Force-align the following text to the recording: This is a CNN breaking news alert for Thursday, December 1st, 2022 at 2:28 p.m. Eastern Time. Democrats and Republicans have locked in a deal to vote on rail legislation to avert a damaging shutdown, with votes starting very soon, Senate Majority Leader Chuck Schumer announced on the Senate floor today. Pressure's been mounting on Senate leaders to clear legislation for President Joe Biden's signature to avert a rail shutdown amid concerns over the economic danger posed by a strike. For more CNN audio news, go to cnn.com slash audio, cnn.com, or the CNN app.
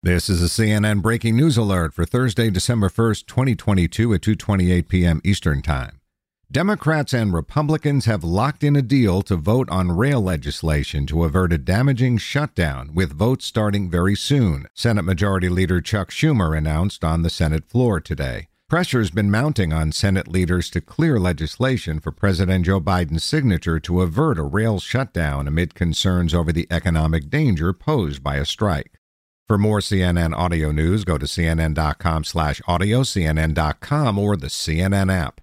This 0.00 0.30
is 0.30 0.40
a 0.40 0.46
CNN 0.46 1.02
breaking 1.02 1.34
news 1.34 1.56
alert 1.56 1.92
for 1.92 2.04
Thursday, 2.04 2.50
December 2.50 2.88
1st, 2.88 3.26
2022 3.26 4.14
at 4.14 4.20
2:28 4.20 4.88
p.m. 4.88 5.20
Eastern 5.24 5.60
Time. 5.60 5.98
Democrats 6.52 7.12
and 7.12 7.32
Republicans 7.32 8.04
have 8.04 8.22
locked 8.22 8.62
in 8.62 8.76
a 8.76 8.80
deal 8.80 9.22
to 9.22 9.34
vote 9.34 9.68
on 9.70 9.90
rail 9.90 10.20
legislation 10.20 11.04
to 11.06 11.24
avert 11.24 11.52
a 11.52 11.58
damaging 11.58 12.16
shutdown, 12.16 12.94
with 12.94 13.18
votes 13.18 13.44
starting 13.44 13.90
very 13.90 14.14
soon, 14.14 14.68
Senate 14.72 15.02
Majority 15.02 15.48
Leader 15.48 15.80
Chuck 15.80 16.10
Schumer 16.10 16.56
announced 16.56 17.02
on 17.02 17.22
the 17.22 17.28
Senate 17.28 17.64
floor 17.64 18.00
today. 18.00 18.46
Pressure's 18.68 19.10
been 19.10 19.32
mounting 19.32 19.72
on 19.72 19.90
Senate 19.90 20.28
leaders 20.28 20.70
to 20.70 20.80
clear 20.80 21.18
legislation 21.18 21.98
for 21.98 22.12
President 22.12 22.66
Joe 22.66 22.80
Biden's 22.80 23.24
signature 23.24 23.80
to 23.80 24.02
avert 24.02 24.38
a 24.38 24.44
rail 24.44 24.78
shutdown 24.78 25.48
amid 25.48 25.74
concerns 25.74 26.32
over 26.32 26.52
the 26.52 26.68
economic 26.70 27.28
danger 27.28 27.72
posed 27.72 28.22
by 28.22 28.36
a 28.36 28.44
strike. 28.44 28.97
For 29.48 29.56
more 29.56 29.78
CNN 29.78 30.36
audio 30.36 30.72
news, 30.72 31.04
go 31.06 31.16
to 31.16 31.24
cnn.com 31.24 32.24
slash 32.24 32.60
audio, 32.68 33.00
cnn.com, 33.00 34.18
or 34.18 34.36
the 34.36 34.48
CNN 34.48 35.10
app. 35.10 35.36